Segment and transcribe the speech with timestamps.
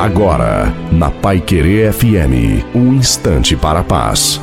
[0.00, 4.40] Agora, na Pai Querer FM, um instante para a paz.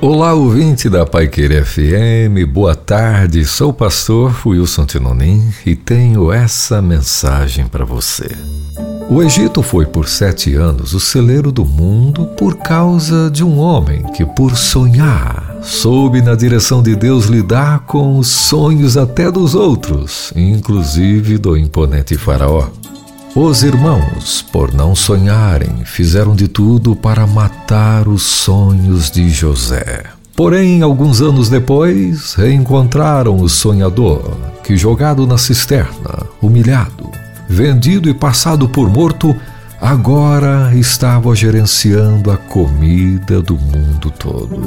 [0.00, 3.44] Olá, ouvinte da Pai Querer FM, boa tarde.
[3.44, 8.30] Sou o pastor Wilson Tinonim e tenho essa mensagem para você.
[9.10, 14.04] O Egito foi por sete anos o celeiro do mundo por causa de um homem
[14.12, 20.32] que, por sonhar, soube na direção de Deus lidar com os sonhos até dos outros,
[20.36, 22.68] inclusive do imponente Faraó.
[23.34, 30.02] Os irmãos, por não sonharem, fizeram de tudo para matar os sonhos de José.
[30.36, 37.10] Porém, alguns anos depois, reencontraram o sonhador, que, jogado na cisterna, humilhado,
[37.48, 39.34] vendido e passado por morto,
[39.80, 44.60] agora estava gerenciando a comida do mundo todo.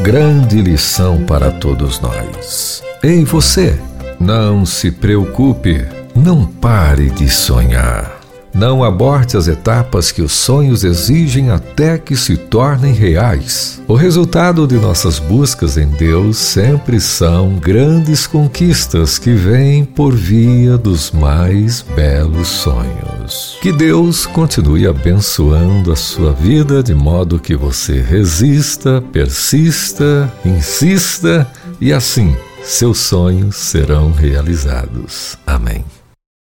[0.00, 2.84] Grande lição para todos nós.
[3.02, 3.76] Ei, você,
[4.20, 8.16] não se preocupe não pare de sonhar.
[8.54, 13.82] Não aborte as etapas que os sonhos exigem até que se tornem reais.
[13.86, 20.78] O resultado de nossas buscas em Deus sempre são grandes conquistas que vêm por via
[20.78, 23.58] dos mais belos sonhos.
[23.60, 31.46] Que Deus continue abençoando a sua vida de modo que você resista, persista, insista
[31.78, 35.36] e assim seus sonhos serão realizados.
[35.46, 35.84] Amém.